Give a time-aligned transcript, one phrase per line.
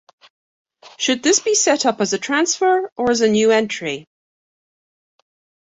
[0.97, 4.07] Should this be set up as a transfer, or as a new entry?